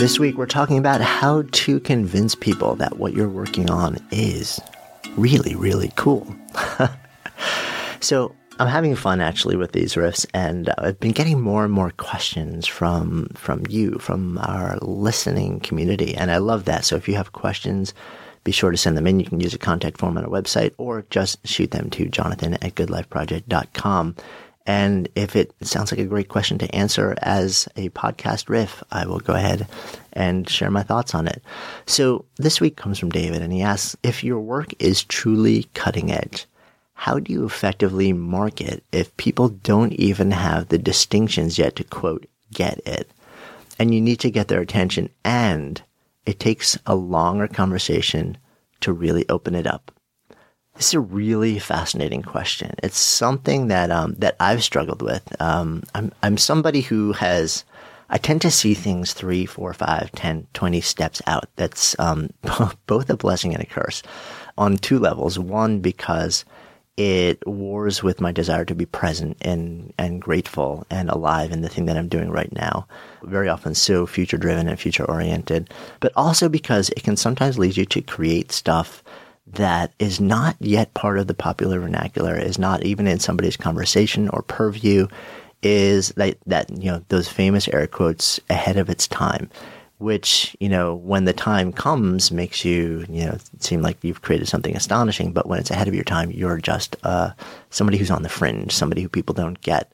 This 0.00 0.18
week, 0.18 0.38
we're 0.38 0.46
talking 0.46 0.78
about 0.78 1.02
how 1.02 1.42
to 1.42 1.78
convince 1.78 2.34
people 2.34 2.74
that 2.76 2.96
what 2.96 3.12
you're 3.12 3.28
working 3.28 3.68
on 3.68 3.98
is 4.10 4.58
really, 5.14 5.54
really 5.54 5.92
cool. 5.96 6.26
so, 8.00 8.34
I'm 8.58 8.66
having 8.66 8.96
fun 8.96 9.20
actually 9.20 9.56
with 9.56 9.72
these 9.72 9.96
riffs, 9.96 10.24
and 10.32 10.72
I've 10.78 10.98
been 11.00 11.12
getting 11.12 11.42
more 11.42 11.64
and 11.64 11.72
more 11.74 11.90
questions 11.90 12.66
from 12.66 13.28
from 13.34 13.64
you, 13.68 13.98
from 13.98 14.38
our 14.38 14.78
listening 14.80 15.60
community, 15.60 16.14
and 16.14 16.30
I 16.30 16.38
love 16.38 16.64
that. 16.64 16.86
So, 16.86 16.96
if 16.96 17.06
you 17.06 17.14
have 17.16 17.32
questions, 17.32 17.92
be 18.42 18.52
sure 18.52 18.70
to 18.70 18.78
send 18.78 18.96
them 18.96 19.06
in. 19.06 19.20
You 19.20 19.26
can 19.26 19.40
use 19.40 19.52
a 19.52 19.58
contact 19.58 19.98
form 19.98 20.16
on 20.16 20.24
our 20.24 20.30
website, 20.30 20.72
or 20.78 21.04
just 21.10 21.46
shoot 21.46 21.72
them 21.72 21.90
to 21.90 22.06
Jonathan 22.06 22.54
at 22.54 22.74
GoodLifeProject.com. 22.74 24.16
And 24.70 25.08
if 25.16 25.34
it 25.34 25.52
sounds 25.62 25.90
like 25.90 25.98
a 25.98 26.04
great 26.04 26.28
question 26.28 26.56
to 26.58 26.72
answer 26.72 27.16
as 27.22 27.68
a 27.74 27.88
podcast 27.88 28.48
riff, 28.48 28.84
I 28.92 29.04
will 29.04 29.18
go 29.18 29.32
ahead 29.32 29.66
and 30.12 30.48
share 30.48 30.70
my 30.70 30.84
thoughts 30.84 31.12
on 31.12 31.26
it. 31.26 31.42
So 31.86 32.24
this 32.36 32.60
week 32.60 32.76
comes 32.76 32.96
from 32.96 33.10
David, 33.10 33.42
and 33.42 33.52
he 33.52 33.62
asks 33.62 33.96
if 34.04 34.22
your 34.22 34.38
work 34.38 34.72
is 34.78 35.02
truly 35.02 35.64
cutting 35.74 36.12
edge. 36.12 36.46
How 36.94 37.18
do 37.18 37.32
you 37.32 37.44
effectively 37.44 38.12
market 38.12 38.84
if 38.92 39.16
people 39.16 39.48
don't 39.48 39.92
even 39.94 40.30
have 40.30 40.68
the 40.68 40.78
distinctions 40.78 41.58
yet 41.58 41.74
to 41.74 41.82
quote, 41.82 42.26
get 42.52 42.80
it? 42.86 43.10
And 43.76 43.92
you 43.92 44.00
need 44.00 44.20
to 44.20 44.30
get 44.30 44.46
their 44.46 44.60
attention, 44.60 45.08
and 45.24 45.82
it 46.26 46.38
takes 46.38 46.78
a 46.86 46.94
longer 46.94 47.48
conversation 47.48 48.38
to 48.82 48.92
really 48.92 49.28
open 49.28 49.56
it 49.56 49.66
up. 49.66 49.90
This 50.80 50.88
is 50.88 50.94
a 50.94 51.00
really 51.00 51.58
fascinating 51.58 52.22
question. 52.22 52.72
It's 52.82 52.96
something 52.96 53.66
that 53.66 53.90
um, 53.90 54.14
that 54.14 54.34
I've 54.40 54.64
struggled 54.64 55.02
with. 55.02 55.38
Um, 55.38 55.82
I'm 55.94 56.10
I'm 56.22 56.38
somebody 56.38 56.80
who 56.80 57.12
has 57.12 57.66
I 58.08 58.16
tend 58.16 58.40
to 58.40 58.50
see 58.50 58.72
things 58.72 59.12
three, 59.12 59.44
four, 59.44 59.74
five, 59.74 60.10
10, 60.12 60.46
20 60.54 60.80
steps 60.80 61.20
out. 61.26 61.50
That's 61.56 61.94
um, 61.98 62.30
both 62.86 63.10
a 63.10 63.16
blessing 63.18 63.52
and 63.52 63.62
a 63.62 63.66
curse 63.66 64.02
on 64.56 64.78
two 64.78 64.98
levels. 64.98 65.38
One, 65.38 65.80
because 65.80 66.46
it 66.96 67.46
wars 67.46 68.02
with 68.02 68.22
my 68.22 68.32
desire 68.32 68.64
to 68.64 68.74
be 68.74 68.86
present 68.86 69.36
and, 69.42 69.92
and 69.98 70.22
grateful 70.22 70.86
and 70.88 71.10
alive 71.10 71.52
in 71.52 71.60
the 71.60 71.68
thing 71.68 71.84
that 71.86 71.98
I'm 71.98 72.08
doing 72.08 72.30
right 72.30 72.52
now. 72.54 72.88
Very 73.24 73.50
often 73.50 73.74
so 73.74 74.06
future 74.06 74.38
driven 74.38 74.66
and 74.66 74.80
future 74.80 75.04
oriented, 75.04 75.74
but 76.00 76.12
also 76.16 76.48
because 76.48 76.88
it 76.96 77.02
can 77.02 77.18
sometimes 77.18 77.58
lead 77.58 77.76
you 77.76 77.84
to 77.84 78.00
create 78.00 78.50
stuff 78.50 79.04
that 79.54 79.92
is 79.98 80.20
not 80.20 80.56
yet 80.60 80.94
part 80.94 81.18
of 81.18 81.26
the 81.26 81.34
popular 81.34 81.80
vernacular, 81.80 82.36
is 82.36 82.58
not 82.58 82.84
even 82.84 83.06
in 83.06 83.18
somebody's 83.18 83.56
conversation 83.56 84.28
or 84.28 84.42
purview, 84.42 85.06
is 85.62 86.10
that, 86.10 86.38
that 86.46 86.70
you 86.70 86.90
know, 86.90 87.04
those 87.08 87.28
famous 87.28 87.68
air 87.68 87.86
quotes 87.86 88.40
ahead 88.48 88.76
of 88.76 88.88
its 88.88 89.06
time, 89.08 89.50
which, 89.98 90.56
you 90.60 90.68
know, 90.68 90.94
when 90.94 91.24
the 91.24 91.32
time 91.32 91.72
comes 91.72 92.30
makes 92.30 92.64
you, 92.64 93.04
you 93.08 93.26
know, 93.26 93.36
seem 93.58 93.82
like 93.82 94.02
you've 94.02 94.22
created 94.22 94.48
something 94.48 94.76
astonishing, 94.76 95.32
but 95.32 95.46
when 95.46 95.58
it's 95.58 95.70
ahead 95.70 95.88
of 95.88 95.94
your 95.94 96.04
time, 96.04 96.30
you're 96.30 96.58
just 96.58 96.96
uh, 97.02 97.30
somebody 97.70 97.98
who's 97.98 98.10
on 98.10 98.22
the 98.22 98.28
fringe, 98.28 98.72
somebody 98.72 99.02
who 99.02 99.08
people 99.08 99.34
don't 99.34 99.60
get. 99.60 99.92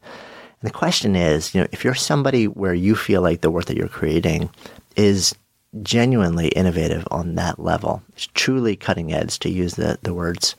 And 0.60 0.68
the 0.68 0.78
question 0.78 1.16
is, 1.16 1.54
you 1.54 1.60
know, 1.60 1.66
if 1.72 1.84
you're 1.84 1.94
somebody 1.94 2.46
where 2.46 2.74
you 2.74 2.94
feel 2.94 3.22
like 3.22 3.40
the 3.40 3.50
work 3.50 3.64
that 3.66 3.76
you're 3.76 3.88
creating 3.88 4.50
is 4.96 5.34
genuinely 5.82 6.48
innovative 6.48 7.06
on 7.10 7.34
that 7.34 7.58
level, 7.58 8.02
it's 8.10 8.28
truly 8.34 8.76
cutting 8.76 9.12
edge 9.12 9.38
to 9.40 9.50
use 9.50 9.74
the, 9.74 9.98
the 10.02 10.14
words, 10.14 10.54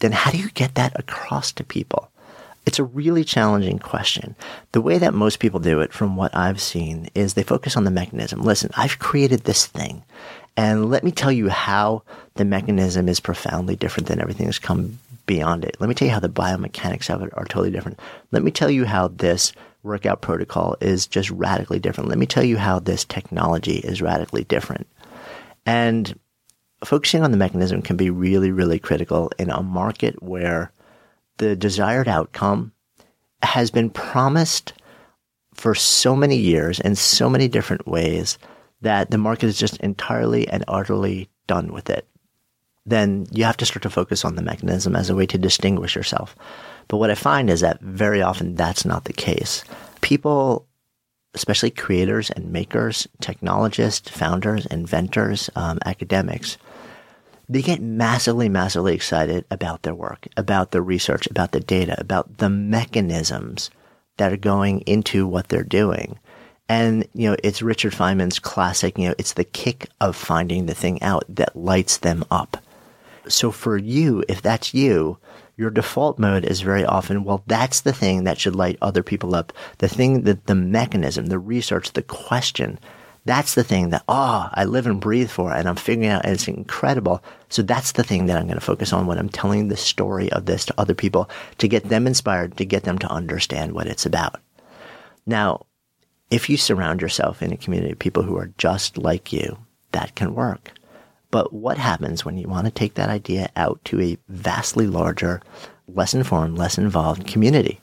then 0.00 0.12
how 0.12 0.30
do 0.30 0.38
you 0.38 0.50
get 0.50 0.74
that 0.74 0.98
across 0.98 1.52
to 1.52 1.64
people? 1.64 2.10
It's 2.66 2.78
a 2.78 2.84
really 2.84 3.24
challenging 3.24 3.78
question. 3.78 4.36
The 4.72 4.82
way 4.82 4.98
that 4.98 5.14
most 5.14 5.38
people 5.38 5.60
do 5.60 5.80
it, 5.80 5.92
from 5.92 6.16
what 6.16 6.36
I've 6.36 6.60
seen, 6.60 7.08
is 7.14 7.34
they 7.34 7.42
focus 7.42 7.76
on 7.76 7.84
the 7.84 7.90
mechanism. 7.90 8.42
Listen, 8.42 8.70
I've 8.76 8.98
created 8.98 9.40
this 9.40 9.66
thing, 9.66 10.04
and 10.56 10.90
let 10.90 11.02
me 11.02 11.10
tell 11.10 11.32
you 11.32 11.48
how 11.48 12.02
the 12.34 12.44
mechanism 12.44 13.08
is 13.08 13.18
profoundly 13.18 13.76
different 13.76 14.08
than 14.08 14.20
everything 14.20 14.46
that's 14.46 14.58
come 14.58 14.98
beyond 15.26 15.64
it. 15.64 15.76
Let 15.80 15.88
me 15.88 15.94
tell 15.94 16.06
you 16.06 16.12
how 16.12 16.20
the 16.20 16.28
biomechanics 16.28 17.08
of 17.08 17.22
it 17.22 17.32
are 17.34 17.44
totally 17.44 17.70
different. 17.70 17.98
Let 18.30 18.42
me 18.42 18.50
tell 18.50 18.70
you 18.70 18.84
how 18.84 19.08
this 19.08 19.52
workout 19.82 20.20
protocol 20.20 20.76
is 20.80 21.06
just 21.06 21.30
radically 21.30 21.78
different. 21.78 22.08
Let 22.08 22.18
me 22.18 22.26
tell 22.26 22.44
you 22.44 22.58
how 22.58 22.78
this 22.78 23.04
technology 23.04 23.78
is 23.78 24.02
radically 24.02 24.44
different. 24.44 24.86
And 25.66 26.18
focusing 26.84 27.22
on 27.22 27.30
the 27.30 27.36
mechanism 27.36 27.82
can 27.82 27.96
be 27.96 28.10
really, 28.10 28.50
really 28.50 28.78
critical 28.78 29.30
in 29.38 29.50
a 29.50 29.62
market 29.62 30.22
where 30.22 30.72
the 31.38 31.56
desired 31.56 32.08
outcome 32.08 32.72
has 33.42 33.70
been 33.70 33.90
promised 33.90 34.72
for 35.54 35.74
so 35.74 36.14
many 36.14 36.36
years 36.36 36.80
in 36.80 36.94
so 36.94 37.28
many 37.28 37.48
different 37.48 37.86
ways 37.86 38.38
that 38.82 39.10
the 39.10 39.18
market 39.18 39.46
is 39.46 39.58
just 39.58 39.76
entirely 39.78 40.48
and 40.48 40.64
utterly 40.68 41.28
done 41.46 41.72
with 41.72 41.90
it. 41.90 42.06
Then 42.86 43.26
you 43.30 43.44
have 43.44 43.56
to 43.58 43.66
start 43.66 43.82
to 43.82 43.90
focus 43.90 44.24
on 44.24 44.36
the 44.36 44.42
mechanism 44.42 44.96
as 44.96 45.10
a 45.10 45.14
way 45.14 45.26
to 45.26 45.38
distinguish 45.38 45.94
yourself. 45.94 46.34
But 46.90 46.96
what 46.96 47.10
I 47.10 47.14
find 47.14 47.48
is 47.48 47.60
that 47.60 47.80
very 47.80 48.20
often 48.20 48.56
that's 48.56 48.84
not 48.84 49.04
the 49.04 49.12
case. 49.12 49.62
People, 50.00 50.66
especially 51.34 51.70
creators 51.70 52.30
and 52.30 52.52
makers, 52.52 53.06
technologists, 53.20 54.10
founders, 54.10 54.66
inventors, 54.66 55.48
um, 55.54 55.78
academics, 55.86 56.58
they 57.48 57.62
get 57.62 57.80
massively, 57.80 58.48
massively 58.48 58.92
excited 58.92 59.44
about 59.52 59.84
their 59.84 59.94
work, 59.94 60.26
about 60.36 60.72
the 60.72 60.82
research, 60.82 61.28
about 61.28 61.52
the 61.52 61.60
data, 61.60 61.94
about 61.96 62.38
the 62.38 62.50
mechanisms 62.50 63.70
that 64.16 64.32
are 64.32 64.36
going 64.36 64.80
into 64.80 65.28
what 65.28 65.48
they're 65.48 65.62
doing. 65.62 66.18
And, 66.68 67.06
you 67.14 67.30
know, 67.30 67.36
it's 67.44 67.62
Richard 67.62 67.92
Feynman's 67.92 68.40
classic, 68.40 68.98
you 68.98 69.06
know, 69.06 69.14
it's 69.16 69.34
the 69.34 69.44
kick 69.44 69.86
of 70.00 70.16
finding 70.16 70.66
the 70.66 70.74
thing 70.74 71.00
out 71.04 71.22
that 71.28 71.54
lights 71.54 71.98
them 71.98 72.24
up. 72.32 72.56
So 73.28 73.52
for 73.52 73.76
you, 73.76 74.24
if 74.28 74.42
that's 74.42 74.74
you, 74.74 75.18
your 75.60 75.70
default 75.70 76.18
mode 76.18 76.46
is 76.46 76.62
very 76.62 76.86
often, 76.86 77.22
well, 77.22 77.42
that's 77.46 77.82
the 77.82 77.92
thing 77.92 78.24
that 78.24 78.38
should 78.40 78.56
light 78.56 78.78
other 78.80 79.02
people 79.02 79.34
up. 79.34 79.52
The 79.76 79.88
thing 79.88 80.22
that 80.22 80.46
the 80.46 80.54
mechanism, 80.54 81.26
the 81.26 81.38
research, 81.38 81.92
the 81.92 82.02
question 82.02 82.78
That's 83.24 83.54
the 83.54 83.64
thing 83.64 83.90
that, 83.90 84.04
oh, 84.08 84.48
I 84.52 84.64
live 84.64 84.86
and 84.86 85.00
breathe 85.00 85.30
for 85.30 85.52
and 85.52 85.68
I'm 85.68 85.76
figuring 85.76 86.10
out 86.10 86.24
and 86.24 86.32
it's 86.32 86.48
incredible. 86.48 87.22
So 87.48 87.62
that's 87.62 87.92
the 87.92 88.02
thing 88.02 88.26
that 88.26 88.38
I'm 88.38 88.46
going 88.46 88.54
to 88.54 88.64
focus 88.64 88.92
on 88.92 89.06
when 89.06 89.18
I'm 89.18 89.28
telling 89.28 89.68
the 89.68 89.76
story 89.76 90.32
of 90.32 90.46
this 90.46 90.64
to 90.66 90.74
other 90.78 90.94
people 90.94 91.28
to 91.58 91.68
get 91.68 91.84
them 91.84 92.06
inspired, 92.06 92.56
to 92.56 92.64
get 92.64 92.84
them 92.84 92.98
to 92.98 93.10
understand 93.10 93.72
what 93.72 93.86
it's 93.86 94.06
about. 94.06 94.40
Now, 95.26 95.66
if 96.30 96.48
you 96.48 96.56
surround 96.56 97.02
yourself 97.02 97.42
in 97.42 97.52
a 97.52 97.56
community 97.56 97.92
of 97.92 97.98
people 97.98 98.22
who 98.22 98.38
are 98.38 98.52
just 98.56 98.96
like 98.96 99.32
you, 99.32 99.58
that 99.92 100.14
can 100.14 100.34
work. 100.34 100.72
But 101.30 101.52
what 101.52 101.78
happens 101.78 102.24
when 102.24 102.36
you 102.36 102.48
want 102.48 102.66
to 102.66 102.72
take 102.72 102.94
that 102.94 103.08
idea 103.08 103.50
out 103.56 103.84
to 103.86 104.00
a 104.00 104.18
vastly 104.28 104.86
larger, 104.86 105.40
less 105.86 106.14
informed, 106.14 106.58
less 106.58 106.78
involved 106.78 107.26
community? 107.26 107.80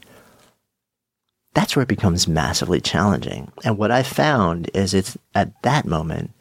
That's 1.54 1.76
where 1.76 1.84
it 1.84 1.90
becomes 1.90 2.28
massively 2.28 2.82
challenging. 2.82 3.52
And 3.64 3.78
what 3.78 3.92
I 3.92 4.04
found 4.04 4.70
is 4.74 4.94
it's 4.94 5.18
at 5.34 5.62
that 5.64 5.86
moment 5.86 6.32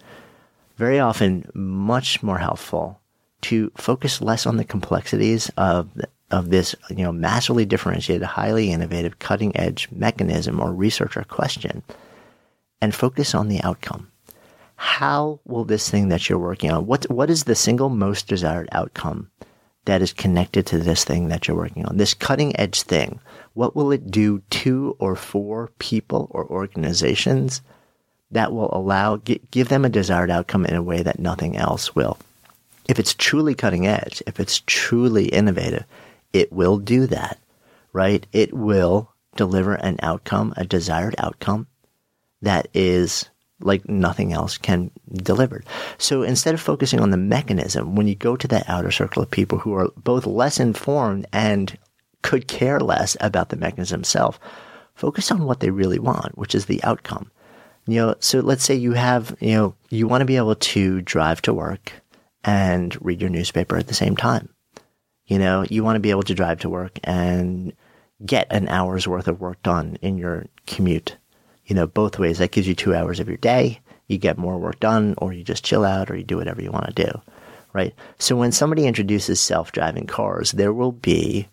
very 0.77 0.99
often 0.99 1.49
much 1.55 2.23
more 2.23 2.39
helpful 2.39 3.01
to 3.43 3.71
focus 3.77 4.21
less 4.21 4.47
on 4.47 4.57
the 4.57 4.65
complexities 4.65 5.51
of 5.57 5.89
of 6.33 6.51
this, 6.51 6.75
you 6.91 7.05
know, 7.05 7.13
massively 7.13 7.65
differentiated, 7.65 8.27
highly 8.27 8.73
innovative, 8.73 9.21
cutting 9.21 9.57
edge 9.57 9.89
mechanism 9.93 10.61
or 10.61 10.73
research 10.73 11.17
or 11.17 11.23
question 11.23 11.85
and 12.81 12.95
focus 12.95 13.35
on 13.35 13.49
the 13.49 13.63
outcome. 13.63 14.11
How 14.77 15.41
will 15.45 15.65
this 15.65 15.91
thing 15.91 16.09
that 16.09 16.29
you're 16.29 16.39
working 16.39 16.71
on, 16.71 16.87
what, 16.87 17.11
what 17.11 17.31
is 17.31 17.45
the 17.45 17.55
single 17.55 17.89
most 17.89 18.29
desired 18.29 18.69
outcome 18.73 19.31
that 19.87 20.03
is 20.03 20.13
connected 20.13 20.67
to 20.67 20.79
this 20.79 21.05
thing 21.05 21.29
that 21.29 21.49
you're 21.49 21.57
working 21.57 21.87
on? 21.87 21.97
This 21.97 22.15
cutting 22.15 22.59
edge 22.59 22.83
thing, 22.83 23.21
what 23.55 23.75
will 23.75 23.91
it 23.91 24.11
do 24.11 24.41
to 24.51 24.97
or 24.99 25.17
for 25.17 25.71
people 25.79 26.29
or 26.31 26.47
organizations 26.47 27.63
that 28.31 28.53
will 28.53 28.71
allow, 28.73 29.17
give 29.17 29.69
them 29.69 29.85
a 29.85 29.91
desired 29.91 30.31
outcome 30.31 30.67
in 30.67 30.75
a 30.75 30.83
way 30.83 31.03
that 31.03 31.19
nothing 31.19 31.57
else 31.57 31.95
will? 31.95 32.19
If 32.89 32.99
it's 32.99 33.15
truly 33.15 33.55
cutting 33.55 33.87
edge, 33.87 34.23
if 34.27 34.39
it's 34.39 34.63
truly 34.67 35.27
innovative, 35.27 35.85
it 36.33 36.53
will 36.53 36.79
do 36.79 37.07
that, 37.07 37.39
right? 37.93 38.27
It 38.33 38.53
will 38.53 39.11
deliver 39.37 39.75
an 39.75 39.97
outcome, 40.03 40.53
a 40.57 40.65
desired 40.65 41.15
outcome 41.19 41.67
that 42.43 42.69
is 42.75 43.29
like 43.61 43.89
nothing 43.89 44.33
else 44.33 44.59
can 44.59 44.91
deliver. 45.13 45.63
So 45.99 46.23
instead 46.23 46.55
of 46.55 46.61
focusing 46.61 47.01
on 47.01 47.11
the 47.11 47.17
mechanism, 47.17 47.97
when 47.97 48.07
you 48.07 48.15
go 48.15 48.37
to 48.37 48.49
that 48.49 48.69
outer 48.69 48.91
circle 48.91 49.23
of 49.23 49.31
people 49.31 49.59
who 49.59 49.75
are 49.75 49.89
both 49.97 50.27
less 50.27 50.61
informed 50.61 51.27
and 51.33 51.77
could 52.23 52.49
care 52.49 52.81
less 52.81 53.17
about 53.21 53.49
the 53.49 53.57
mechanism 53.57 54.01
itself, 54.01 54.39
focus 54.95 55.31
on 55.31 55.45
what 55.45 55.61
they 55.61 55.71
really 55.71 55.99
want, 55.99 56.37
which 56.37 56.55
is 56.55 56.67
the 56.67 56.83
outcome. 56.85 57.31
You 57.87 58.01
know, 58.01 58.15
so 58.19 58.41
let's 58.41 58.65
say 58.65 58.75
you 58.75 58.93
have, 58.93 59.37
you 59.41 59.55
know, 59.55 59.75
you 59.91 60.09
want 60.09 60.23
to 60.23 60.27
be 60.27 60.37
able 60.37 60.57
to 60.57 61.01
drive 61.03 61.41
to 61.43 61.55
work 61.55 61.93
and 62.43 62.97
read 63.01 63.21
your 63.21 63.31
newspaper 63.31 63.77
at 63.77 63.87
the 63.87 63.95
same 63.95 64.17
time. 64.17 64.49
You 65.27 65.39
know, 65.39 65.65
you 65.69 65.83
want 65.83 65.97
to 65.97 66.01
be 66.01 66.11
able 66.11 66.25
to 66.25 66.35
drive 66.35 66.61
to 66.61 66.69
work 66.69 66.99
and 67.05 67.73
get 68.25 68.47
an 68.51 68.69
hour's 68.69 69.07
worth 69.07 69.29
of 69.29 69.41
work 69.41 69.63
done 69.63 69.99
in 70.03 70.19
your 70.19 70.47
commute. 70.67 71.17
You 71.67 71.75
know, 71.75 71.87
both 71.87 72.19
ways. 72.19 72.39
That 72.39 72.53
gives 72.53 72.67
you 72.67 72.75
two 72.75 72.95
hours 72.95 73.21
of 73.21 73.29
your 73.29 73.37
day. 73.37 73.81
You 74.09 74.19
get 74.19 74.39
more 74.39 74.59
work 74.59 74.81
done, 74.81 75.15
or 75.19 75.33
you 75.33 75.43
just 75.43 75.65
chill 75.65 75.85
out, 75.85 76.11
or 76.11 76.17
you 76.17 76.25
do 76.25 76.37
whatever 76.37 76.63
you 76.63 76.71
want 76.71 76.87
to 76.87 77.05
do. 77.05 77.21
Right. 77.73 77.95
So 78.19 78.37
when 78.37 78.53
somebody 78.53 78.87
introduces 78.87 79.41
self 79.41 79.73
driving 79.73 80.07
cars, 80.07 80.53
there 80.53 80.73
will 80.73 80.93
be 80.93 81.49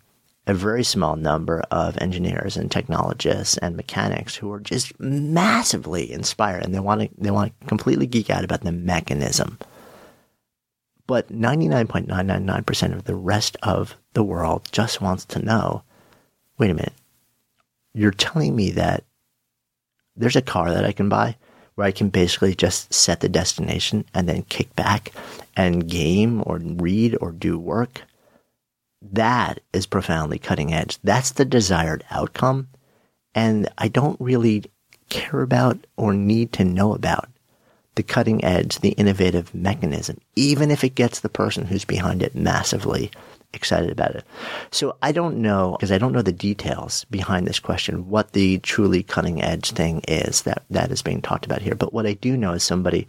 a 0.45 0.53
very 0.53 0.83
small 0.83 1.15
number 1.15 1.63
of 1.71 1.97
engineers 1.97 2.57
and 2.57 2.69
technologists 2.69 3.57
and 3.57 3.75
mechanics 3.75 4.35
who 4.35 4.51
are 4.51 4.59
just 4.59 4.97
massively 4.99 6.11
inspired 6.11 6.63
and 6.63 6.75
they 6.75 6.79
want 6.79 7.01
to 7.01 7.09
they 7.17 7.31
want 7.31 7.57
to 7.61 7.67
completely 7.67 8.05
geek 8.05 8.29
out 8.29 8.43
about 8.43 8.59
the 8.61 8.71
mechanism 8.71 9.57
but 11.07 11.31
99.999% 11.31 12.93
of 12.93 13.05
the 13.05 13.15
rest 13.15 13.55
of 13.63 13.95
the 14.13 14.23
world 14.23 14.67
just 14.71 14.99
wants 14.99 15.23
to 15.25 15.39
know 15.39 15.83
wait 16.57 16.71
a 16.71 16.73
minute, 16.73 16.93
you're 17.93 18.11
telling 18.11 18.55
me 18.55 18.71
that 18.71 19.03
there's 20.15 20.35
a 20.35 20.41
car 20.41 20.71
that 20.71 20.85
I 20.85 20.91
can 20.91 21.09
buy 21.09 21.35
where 21.75 21.87
I 21.87 21.91
can 21.91 22.09
basically 22.09 22.55
just 22.55 22.93
set 22.93 23.19
the 23.19 23.29
destination 23.29 24.05
and 24.13 24.29
then 24.29 24.43
kick 24.43 24.75
back 24.75 25.11
and 25.55 25.87
game 25.87 26.43
or 26.45 26.59
read 26.59 27.17
or 27.19 27.31
do 27.31 27.57
work? 27.57 28.01
That 29.01 29.59
is 29.73 29.85
profoundly 29.85 30.39
cutting 30.39 30.73
edge. 30.73 30.97
That's 31.03 31.31
the 31.31 31.45
desired 31.45 32.05
outcome. 32.11 32.69
And 33.35 33.67
I 33.77 33.87
don't 33.87 34.19
really 34.21 34.65
care 35.09 35.41
about 35.41 35.77
or 35.97 36.13
need 36.13 36.53
to 36.53 36.63
know 36.63 36.93
about 36.93 37.29
the 37.95 38.03
cutting 38.03 38.43
edge, 38.43 38.79
the 38.79 38.91
innovative 38.91 39.53
mechanism, 39.53 40.19
even 40.35 40.71
if 40.71 40.83
it 40.83 40.95
gets 40.95 41.19
the 41.19 41.29
person 41.29 41.65
who's 41.65 41.85
behind 41.85 42.23
it 42.23 42.35
massively 42.35 43.11
excited 43.53 43.91
about 43.91 44.15
it. 44.15 44.23
So 44.71 44.95
I 45.01 45.11
don't 45.11 45.37
know, 45.37 45.71
because 45.73 45.91
I 45.91 45.97
don't 45.97 46.13
know 46.13 46.21
the 46.21 46.31
details 46.31 47.05
behind 47.05 47.47
this 47.47 47.59
question, 47.59 48.09
what 48.09 48.33
the 48.33 48.59
truly 48.59 49.03
cutting 49.03 49.41
edge 49.41 49.71
thing 49.71 50.01
is 50.07 50.43
that, 50.43 50.63
that 50.69 50.91
is 50.91 51.01
being 51.01 51.21
talked 51.21 51.45
about 51.45 51.61
here. 51.61 51.75
But 51.75 51.93
what 51.93 52.05
I 52.05 52.13
do 52.13 52.35
know 52.35 52.53
is 52.53 52.63
somebody 52.63 53.07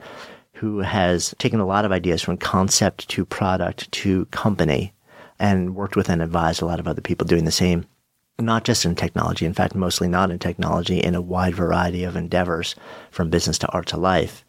who 0.53 0.79
has 0.81 1.35
taken 1.39 1.61
a 1.61 1.67
lot 1.67 1.85
of 1.85 1.93
ideas 1.93 2.23
from 2.23 2.37
concept 2.37 3.09
to 3.11 3.25
product 3.25 3.91
to 3.93 4.27
company 4.27 4.93
and 5.39 5.75
worked 5.75 5.97
with 5.97 6.09
and 6.09 6.23
advised 6.23 6.63
a 6.63 6.67
lot 6.67 6.81
of 6.81 6.87
other 6.87 7.01
people 7.01 7.27
doing 7.27 7.45
the 7.45 7.51
same 7.51 7.87
not 8.39 8.65
just 8.65 8.85
in 8.85 8.95
technology, 8.95 9.47
in 9.47 9.55
fact, 9.55 9.75
mostly 9.75 10.09
not 10.09 10.31
in 10.31 10.39
technology, 10.39 10.99
in 10.99 11.15
a 11.15 11.21
wide 11.21 11.55
variety 11.55 12.05
of 12.05 12.17
endeavors 12.17 12.75
from 13.11 13.31
business 13.31 13.59
to 13.59 13.69
art 13.69 13.87
to 13.87 13.97
life 13.97 14.45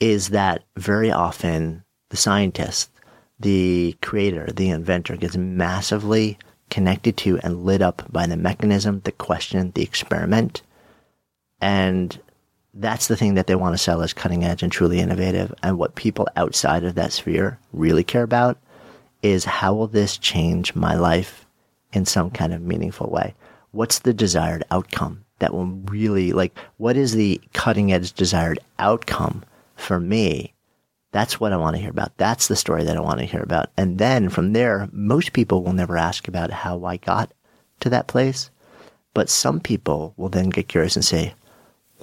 is 0.00 0.30
that 0.30 0.64
very 0.76 1.12
often 1.12 1.84
the 2.08 2.16
scientist, 2.16 2.90
the 3.40 3.96
creator, 4.02 4.50
the 4.52 4.70
inventor 4.70 5.16
gets 5.16 5.36
massively 5.36 6.38
connected 6.68 7.16
to 7.18 7.38
and 7.38 7.64
lit 7.64 7.82
up 7.82 8.02
by 8.10 8.26
the 8.26 8.36
mechanism, 8.36 9.00
the 9.04 9.12
question, 9.12 9.72
the 9.74 9.82
experiment. 9.82 10.62
And 11.60 12.18
that's 12.74 13.08
the 13.08 13.16
thing 13.16 13.34
that 13.34 13.46
they 13.46 13.56
want 13.56 13.74
to 13.74 13.82
sell 13.82 14.02
as 14.02 14.12
cutting 14.12 14.44
edge 14.44 14.62
and 14.62 14.70
truly 14.70 15.00
innovative. 15.00 15.52
And 15.62 15.78
what 15.78 15.96
people 15.96 16.28
outside 16.36 16.84
of 16.84 16.94
that 16.94 17.12
sphere 17.12 17.58
really 17.72 18.04
care 18.04 18.22
about 18.22 18.58
is 19.22 19.44
how 19.44 19.74
will 19.74 19.88
this 19.88 20.16
change 20.16 20.74
my 20.74 20.94
life 20.94 21.46
in 21.92 22.06
some 22.06 22.30
kind 22.30 22.54
of 22.54 22.62
meaningful 22.62 23.10
way? 23.10 23.34
What's 23.72 24.00
the 24.00 24.14
desired 24.14 24.64
outcome 24.70 25.24
that 25.40 25.52
will 25.52 25.66
really 25.66 26.32
like, 26.32 26.56
what 26.76 26.96
is 26.96 27.12
the 27.12 27.40
cutting 27.52 27.92
edge 27.92 28.12
desired 28.12 28.60
outcome 28.78 29.44
for 29.74 29.98
me, 29.98 30.54
that's 31.12 31.40
what 31.40 31.52
I 31.52 31.56
want 31.56 31.76
to 31.76 31.82
hear 31.82 31.90
about. 31.90 32.16
That's 32.16 32.48
the 32.48 32.56
story 32.56 32.84
that 32.84 32.96
I 32.96 33.00
want 33.00 33.18
to 33.18 33.24
hear 33.24 33.42
about. 33.42 33.70
And 33.76 33.98
then 33.98 34.28
from 34.28 34.52
there, 34.52 34.88
most 34.92 35.32
people 35.32 35.62
will 35.62 35.72
never 35.72 35.96
ask 35.96 36.28
about 36.28 36.50
how 36.50 36.84
I 36.84 36.98
got 36.98 37.32
to 37.80 37.90
that 37.90 38.06
place. 38.06 38.50
But 39.12 39.28
some 39.28 39.60
people 39.60 40.14
will 40.16 40.28
then 40.28 40.50
get 40.50 40.68
curious 40.68 40.94
and 40.94 41.04
say, 41.04 41.34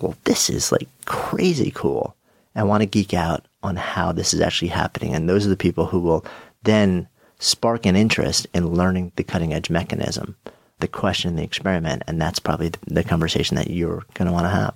well, 0.01 0.15
this 0.25 0.49
is 0.49 0.71
like 0.71 0.87
crazy 1.05 1.71
cool. 1.71 2.15
I 2.55 2.63
want 2.63 2.81
to 2.81 2.87
geek 2.87 3.13
out 3.13 3.45
on 3.63 3.75
how 3.75 4.11
this 4.11 4.33
is 4.33 4.41
actually 4.41 4.69
happening. 4.69 5.13
And 5.13 5.29
those 5.29 5.45
are 5.45 5.49
the 5.49 5.55
people 5.55 5.85
who 5.85 5.99
will 5.99 6.25
then 6.63 7.07
spark 7.39 7.85
an 7.85 7.95
interest 7.95 8.47
in 8.53 8.73
learning 8.73 9.11
the 9.15 9.23
cutting 9.23 9.53
edge 9.53 9.69
mechanism, 9.69 10.35
the 10.79 10.87
question, 10.87 11.35
the 11.35 11.43
experiment. 11.43 12.03
And 12.07 12.21
that's 12.21 12.39
probably 12.39 12.71
the 12.85 13.03
conversation 13.03 13.55
that 13.57 13.69
you're 13.69 14.03
going 14.13 14.27
to 14.27 14.31
want 14.31 14.45
to 14.45 14.49
have. 14.49 14.75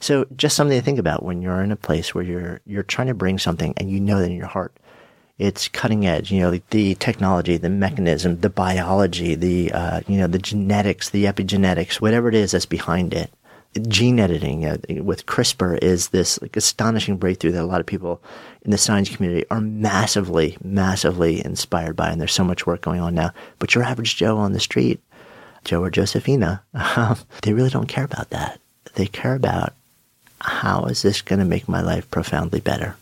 So 0.00 0.26
just 0.36 0.56
something 0.56 0.78
to 0.78 0.84
think 0.84 0.98
about 0.98 1.22
when 1.22 1.42
you're 1.42 1.62
in 1.62 1.72
a 1.72 1.76
place 1.76 2.14
where 2.14 2.24
you're 2.24 2.60
you're 2.66 2.82
trying 2.82 3.08
to 3.08 3.14
bring 3.14 3.38
something 3.38 3.74
and 3.76 3.90
you 3.90 4.00
know 4.00 4.20
that 4.20 4.30
in 4.30 4.36
your 4.36 4.46
heart 4.46 4.76
it's 5.38 5.68
cutting 5.68 6.06
edge. 6.06 6.30
You 6.30 6.40
know, 6.40 6.50
the, 6.50 6.62
the 6.70 6.94
technology, 6.96 7.56
the 7.56 7.70
mechanism, 7.70 8.40
the 8.40 8.50
biology, 8.50 9.34
the 9.34 9.72
uh, 9.72 10.00
you 10.06 10.18
know 10.18 10.26
the 10.26 10.38
genetics, 10.38 11.10
the 11.10 11.24
epigenetics, 11.24 12.00
whatever 12.00 12.28
it 12.28 12.34
is 12.34 12.50
that's 12.50 12.66
behind 12.66 13.14
it. 13.14 13.30
Gene 13.86 14.18
editing 14.18 14.64
uh, 14.64 14.78
with 15.02 15.26
CRISPR 15.26 15.78
is 15.82 16.08
this 16.08 16.40
like 16.42 16.56
astonishing 16.56 17.18
breakthrough 17.18 17.52
that 17.52 17.62
a 17.62 17.66
lot 17.66 17.80
of 17.80 17.86
people 17.86 18.20
in 18.62 18.70
the 18.70 18.78
science 18.78 19.14
community 19.14 19.44
are 19.50 19.60
massively, 19.60 20.56
massively 20.64 21.44
inspired 21.44 21.94
by, 21.94 22.10
and 22.10 22.20
there's 22.20 22.32
so 22.32 22.44
much 22.44 22.66
work 22.66 22.80
going 22.80 23.00
on 23.00 23.14
now. 23.14 23.30
But 23.58 23.74
your 23.74 23.84
average 23.84 24.16
Joe 24.16 24.38
on 24.38 24.52
the 24.52 24.60
street, 24.60 25.00
Joe 25.64 25.82
or 25.82 25.90
Josephina, 25.90 26.62
um, 26.74 27.18
they 27.42 27.52
really 27.52 27.70
don't 27.70 27.88
care 27.88 28.04
about 28.04 28.30
that. 28.30 28.60
They 28.94 29.06
care 29.06 29.34
about 29.34 29.74
how 30.40 30.84
is 30.84 31.02
this 31.02 31.22
going 31.22 31.40
to 31.40 31.44
make 31.44 31.68
my 31.68 31.80
life 31.80 32.10
profoundly 32.10 32.60
better? 32.60 32.96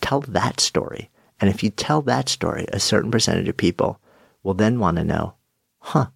Tell 0.00 0.20
that 0.20 0.60
story. 0.60 1.10
And 1.40 1.50
if 1.50 1.62
you 1.62 1.70
tell 1.70 2.02
that 2.02 2.28
story, 2.28 2.66
a 2.72 2.80
certain 2.80 3.10
percentage 3.10 3.48
of 3.48 3.56
people 3.56 4.00
will 4.42 4.54
then 4.54 4.78
want 4.78 4.96
to 4.96 5.04
know, 5.04 5.34
huh, 5.80 6.06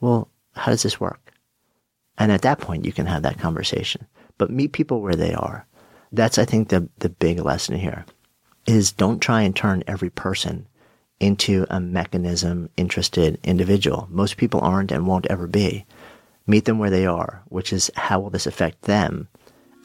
well, 0.00 0.28
how 0.52 0.70
does 0.70 0.82
this 0.82 1.00
work? 1.00 1.32
And 2.18 2.30
at 2.30 2.42
that 2.42 2.60
point, 2.60 2.84
you 2.84 2.92
can 2.92 3.06
have 3.06 3.22
that 3.22 3.38
conversation. 3.38 4.06
But 4.38 4.50
meet 4.50 4.72
people 4.72 5.00
where 5.00 5.16
they 5.16 5.34
are. 5.34 5.66
That's, 6.12 6.38
I 6.38 6.44
think, 6.44 6.68
the, 6.68 6.88
the 6.98 7.08
big 7.08 7.40
lesson 7.40 7.76
here 7.76 8.04
is 8.66 8.92
don't 8.92 9.20
try 9.20 9.42
and 9.42 9.54
turn 9.54 9.84
every 9.86 10.10
person 10.10 10.66
into 11.20 11.66
a 11.70 11.80
mechanism 11.80 12.68
interested 12.76 13.38
individual. 13.42 14.08
Most 14.10 14.36
people 14.36 14.60
aren't 14.60 14.92
and 14.92 15.06
won't 15.06 15.26
ever 15.26 15.46
be. 15.46 15.86
Meet 16.46 16.66
them 16.66 16.78
where 16.78 16.90
they 16.90 17.06
are, 17.06 17.42
which 17.48 17.72
is 17.72 17.90
how 17.96 18.20
will 18.20 18.30
this 18.30 18.46
affect 18.46 18.82
them? 18.82 19.28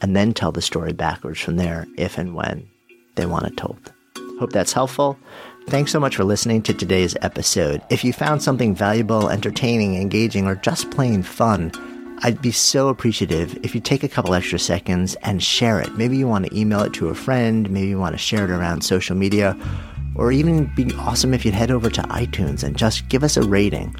and 0.00 0.16
then 0.16 0.32
tell 0.32 0.52
the 0.52 0.62
story 0.62 0.92
backwards 0.92 1.40
from 1.40 1.56
there 1.56 1.86
if 1.96 2.18
and 2.18 2.34
when 2.34 2.68
they 3.16 3.26
want 3.26 3.46
it 3.46 3.56
told. 3.56 3.92
Hope 4.38 4.52
that's 4.52 4.72
helpful. 4.72 5.18
Thanks 5.68 5.92
so 5.92 6.00
much 6.00 6.16
for 6.16 6.24
listening 6.24 6.62
to 6.62 6.74
today's 6.74 7.16
episode. 7.20 7.82
If 7.90 8.02
you 8.02 8.12
found 8.12 8.42
something 8.42 8.74
valuable, 8.74 9.28
entertaining, 9.28 9.96
engaging, 9.96 10.46
or 10.46 10.54
just 10.56 10.90
plain 10.90 11.22
fun, 11.22 11.72
I'd 12.22 12.40
be 12.40 12.50
so 12.50 12.88
appreciative 12.88 13.58
if 13.62 13.74
you 13.74 13.80
take 13.80 14.02
a 14.02 14.08
couple 14.08 14.34
extra 14.34 14.58
seconds 14.58 15.16
and 15.22 15.42
share 15.42 15.80
it. 15.80 15.96
Maybe 15.96 16.16
you 16.16 16.26
want 16.26 16.46
to 16.46 16.58
email 16.58 16.80
it 16.80 16.94
to 16.94 17.08
a 17.08 17.14
friend, 17.14 17.70
maybe 17.70 17.88
you 17.88 17.98
want 17.98 18.14
to 18.14 18.18
share 18.18 18.44
it 18.44 18.50
around 18.50 18.82
social 18.82 19.16
media, 19.16 19.56
or 20.20 20.30
even 20.30 20.66
be 20.74 20.92
awesome 20.98 21.32
if 21.32 21.46
you'd 21.46 21.54
head 21.54 21.70
over 21.70 21.88
to 21.88 22.02
iTunes 22.02 22.62
and 22.62 22.76
just 22.76 23.08
give 23.08 23.24
us 23.24 23.38
a 23.38 23.42
rating. 23.42 23.96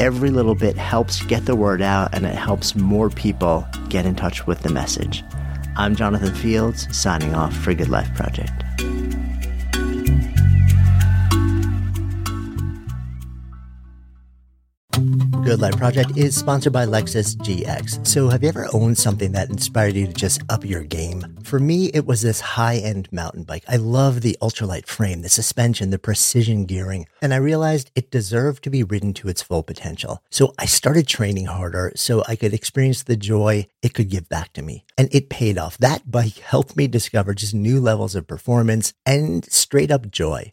Every 0.00 0.30
little 0.30 0.56
bit 0.56 0.76
helps 0.76 1.24
get 1.26 1.46
the 1.46 1.54
word 1.54 1.80
out 1.80 2.12
and 2.12 2.26
it 2.26 2.34
helps 2.34 2.74
more 2.74 3.10
people 3.10 3.64
get 3.88 4.06
in 4.06 4.16
touch 4.16 4.44
with 4.48 4.62
the 4.62 4.70
message. 4.70 5.22
I'm 5.76 5.94
Jonathan 5.94 6.34
Fields, 6.34 6.88
signing 6.94 7.32
off 7.32 7.56
for 7.56 7.72
Good 7.74 7.88
Life 7.88 8.12
Project. 8.16 8.50
Good 15.44 15.60
Life 15.60 15.76
Project 15.76 16.16
is 16.16 16.34
sponsored 16.34 16.72
by 16.72 16.86
Lexus 16.86 17.36
GX. 17.36 18.04
So, 18.04 18.28
have 18.30 18.42
you 18.42 18.48
ever 18.48 18.66
owned 18.72 18.98
something 18.98 19.30
that 19.32 19.48
inspired 19.48 19.94
you 19.94 20.08
to 20.08 20.12
just 20.12 20.42
up 20.48 20.64
your 20.64 20.82
game? 20.82 21.35
For 21.46 21.60
me, 21.60 21.92
it 21.94 22.04
was 22.04 22.22
this 22.22 22.40
high 22.40 22.78
end 22.78 23.08
mountain 23.12 23.44
bike. 23.44 23.62
I 23.68 23.76
love 23.76 24.20
the 24.20 24.36
ultralight 24.42 24.88
frame, 24.88 25.22
the 25.22 25.28
suspension, 25.28 25.90
the 25.90 25.98
precision 25.98 26.64
gearing, 26.64 27.06
and 27.22 27.32
I 27.32 27.36
realized 27.36 27.92
it 27.94 28.10
deserved 28.10 28.64
to 28.64 28.70
be 28.70 28.82
ridden 28.82 29.14
to 29.14 29.28
its 29.28 29.42
full 29.42 29.62
potential. 29.62 30.24
So, 30.28 30.54
I 30.58 30.66
started 30.66 31.06
training 31.06 31.46
harder 31.46 31.92
so 31.94 32.24
I 32.26 32.34
could 32.34 32.52
experience 32.52 33.04
the 33.04 33.16
joy 33.16 33.68
it 33.80 33.94
could 33.94 34.10
give 34.10 34.28
back 34.28 34.54
to 34.54 34.62
me. 34.62 34.84
And 34.98 35.08
it 35.12 35.30
paid 35.30 35.56
off. 35.56 35.78
That 35.78 36.10
bike 36.10 36.38
helped 36.38 36.76
me 36.76 36.88
discover 36.88 37.32
just 37.32 37.54
new 37.54 37.80
levels 37.80 38.16
of 38.16 38.26
performance 38.26 38.92
and 39.06 39.44
straight 39.44 39.92
up 39.92 40.10
joy. 40.10 40.52